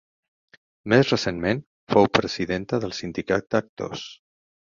[0.93, 1.61] Més recentment,
[1.93, 4.09] fou presidenta del Sindicat d'Actors.